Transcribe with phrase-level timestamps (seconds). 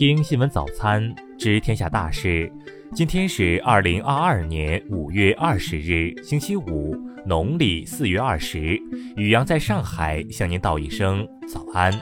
[0.00, 2.50] 听新闻早餐，知天下大事。
[2.94, 6.96] 今天是二零二二年五月二十日，星期五，
[7.26, 8.80] 农历四月二十。
[9.18, 11.92] 宇阳在上海向您道一声早安。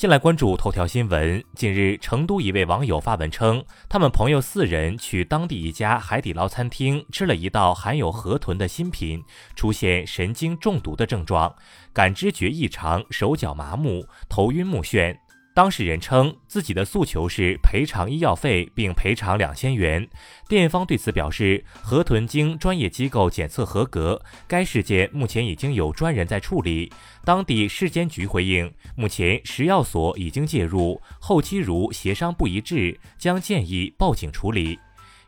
[0.00, 1.44] 先来关注头条新闻。
[1.54, 9.22] 近日，成都一位网友发文称，他们朋友四人去当地一家海底捞餐厅吃了一道含有河豚的新品，
[9.54, 11.54] 出现神经中毒的症状，
[11.92, 15.14] 感知觉异常，手脚麻木，头晕目眩。
[15.52, 20.08] 当事人称，自己的诉求是赔偿医药费，并赔偿两千元。
[20.48, 26.92] 店方对此表示，河豚经专业机构检测合格，该事件目前已经有专人在处理。
[27.24, 34.78] 当地市监局回应，目前食药所已经介入，后期如协商不一致，将建议报警处理。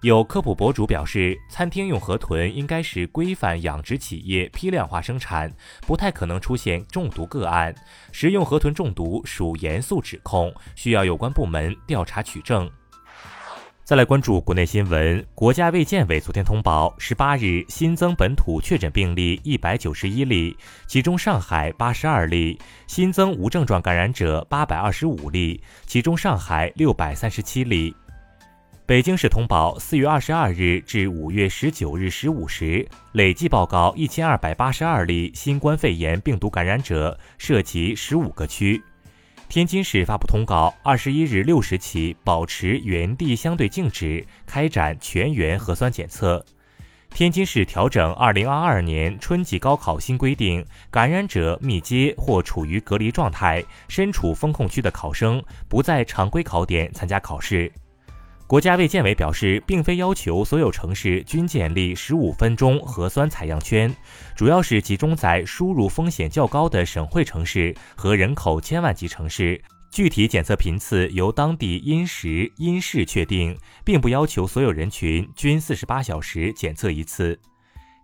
[0.02, 5.48] 有科普博主表示，餐厅用河豚应该是规范养殖企业批量化生产，
[5.87, 7.73] 不太可能出现中毒个案。
[8.10, 12.68] 食用河豚中毒属严肃指控，需要有关部门调查取证。
[13.85, 20.57] 再来关注国内新闻，国家卫健委昨天通报，十八日新增本土确诊病例一百九十一例，
[20.88, 27.95] 其中上海八十二例，新增无症状感染者八百二十五例，其中上海六百三十七例。
[28.93, 38.82] 北京市通报，四月二十二日至五月十九日十五时，累计报告一千二百八十二例新冠肺炎病毒感染者，涉及十五个区。
[39.49, 46.45] 天津市发布通告，二十一日六时起保持原地相对静止，开展全员核酸检测。
[47.15, 57.73] 天津市调整二零二二年春季高考新规定，感染者密接或处于隔离状态、身处封控区的考生，不在常规考点参加考试。
[58.53, 63.91] 国家卫健委表示，并非要求所有城市均建立十五分钟核酸采样圈，
[64.37, 69.59] 主要是集中在输入风险较高的省会城市和人口千万级城市，
[69.91, 73.56] 具体检测频次由当地因时因市确定，
[73.87, 77.41] 并不要求所有人群均四十八小时检测一次。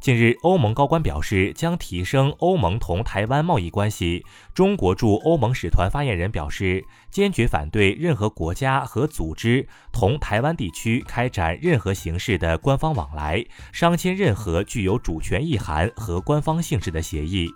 [0.01, 4.25] 近日，欧盟高官表示将提升欧盟同台湾贸易关系。
[4.55, 17.51] 中国驻欧盟使团发言人表示，坚决反对任何国家和组织同台湾地区开展任何形式的官方往来，商签任何具有主权意涵和官方性质的协议。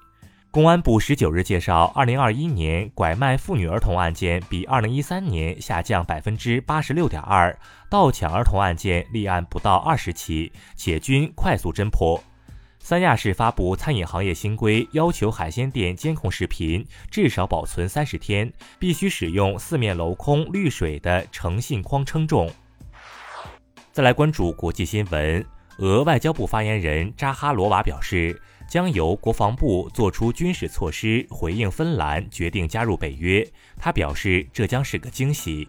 [0.50, 7.56] 公安部十九日介绍，二零二一年拐卖妇女儿童案件比二零一三年下降百分之八十六点二，
[7.88, 12.20] 盗抢儿童案件立案不到二十起，且均快速侦破。
[12.84, 22.50] 三亚市发布餐饮行业新规，要求海鲜店监控视频至少保存三十天，必须使用四面镂空滤水的诚信框称重。
[23.92, 25.46] 再来关注国际新闻，
[25.78, 28.38] 俄外交部发言人扎哈罗娃表示，
[28.68, 33.48] 将由国防部做出军事措施回应芬兰决定加入北约。
[33.78, 35.68] 他表示，这将是个惊喜。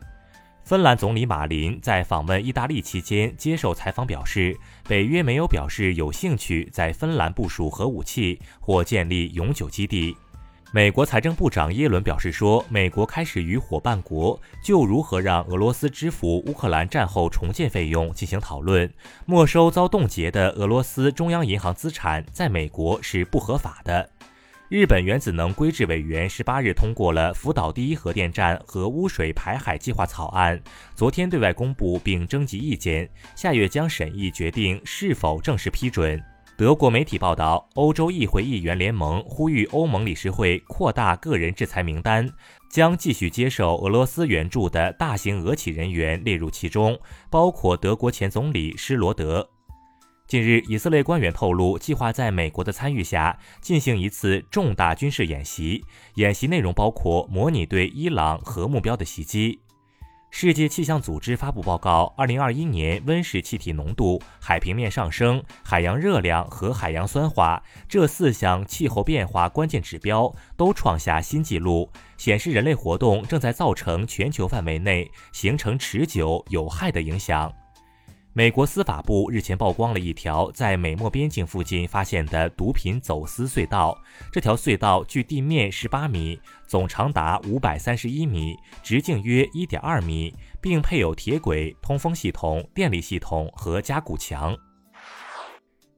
[0.64, 4.58] 芬兰总理马林在访问意大利期间接受采访表示，
[4.88, 10.16] 北约没有表示有兴趣在芬兰部署核武器或建立永久基地。
[10.72, 18.90] 美国财政部长耶伦表示说，美国开始与伙伴国就如何让俄罗斯支付乌克兰战后重建费用进行讨论。
[19.26, 24.10] 没收遭冻结的俄罗斯中央银行资产在美国是不合法的。
[24.74, 30.60] 日本原子能规制委员十八日通过了福岛第一核电站核污水排海计划草案，
[30.96, 36.20] 昨天对外公布并征集意见，下月将审议决定是否正式批准。
[36.58, 42.28] 德国媒体报道，欧洲议会议员联盟呼吁欧盟理事会扩大个人制裁名单，
[42.68, 49.48] 将继续接受俄罗斯援助的大型俄企人员列入其中，包括德国前总理施罗德。
[50.34, 55.86] 近日，以色列官员透露，计划在美国的参与下进行一次重大军事演习。
[56.16, 59.60] 演习内容包括模拟对伊朗核目标的袭击。
[60.32, 71.88] 世界气象组织发布报告，二零二一年温室气体浓度、海平面上升、海洋热量和海洋酸化这四项气候变化关键指标都创下新纪录，
[72.18, 77.54] 显示人类活动正在造成全球范围内形成持久有害的影响。
[78.36, 83.96] 美国司法部日前曝光了一条在美墨边境附近发现的毒品走私隧道。
[84.32, 94.58] 这条隧道距地面十八米，总长达五百三十一米，直径约一点二米，并配有铁轨、通风系统、电力系统和加固墙。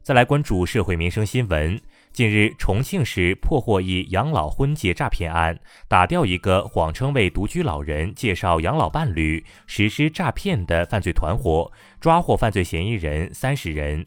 [0.03, 1.79] 再来关注社会民生新闻。
[2.15, 5.59] 近日，重庆市破获一养老婚介诈骗案，
[5.89, 11.69] 打掉一个谎称为独居老人介绍养老伴侣实施诈骗的犯罪团伙，
[11.99, 14.05] 抓获犯罪嫌疑人三十人。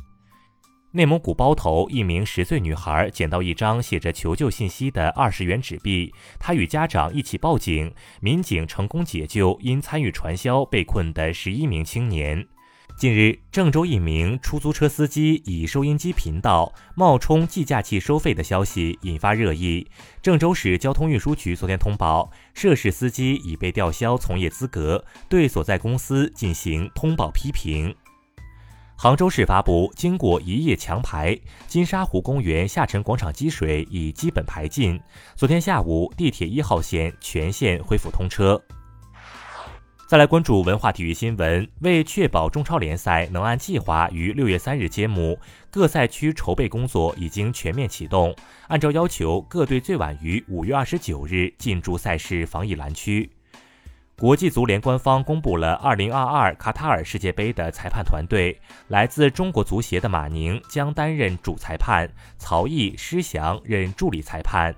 [0.93, 12.49] 内蒙古包头一名十岁女孩捡到一张写着求救信息的二十元纸币，她与家长一起报警，民警成功解救因参与传销被困的十一名青年。
[12.98, 19.86] 近日，郑州一名出租车司机以收音机频道冒充计价器收费的消息引发热议。
[20.20, 27.94] 郑州市交通运输局昨天通报，涉事司机已被吊销从业资格，对所在公司进行通报批评。
[28.96, 35.00] 杭州市发布，经过一夜强排，金沙湖公园下沉广场积水已基本排尽。
[35.36, 38.60] 昨天下午，地铁一号线全线恢复通车。
[40.08, 41.69] 再来关注文化体育新闻。
[41.81, 45.38] 为确保中超联赛能按计划于六月三日揭幕，
[45.70, 48.34] 各赛区筹备工作已经全面启动。
[48.69, 53.31] 按照要求，各队最晚于五月二十九日进驻赛事防疫蓝区。
[54.16, 62.08] 国际足联官方公布了二零二二卡塔尔世界杯的裁判团队，来自中国足协的马宁将担任主裁判，
[62.38, 64.75] 曹毅、施翔任助理裁判。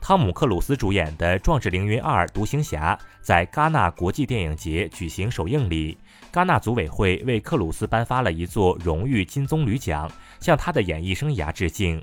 [0.00, 5.96] 汤姆·克鲁斯主演的《壮志凌云二：独行侠》在戛纳国际电影节举行首映礼，
[6.32, 10.10] 戛纳组委会为克鲁斯颁发了一座荣誉金棕榈奖，
[10.40, 12.00] 向他的演艺生涯致敬。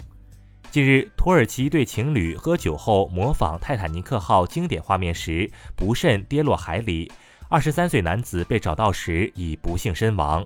[0.69, 7.11] 近日，土耳其一对情侣喝酒后模仿泰坦尼克号经典画面时不慎跌落海里，
[7.49, 10.45] 二十三岁男子被找到时已不幸身亡。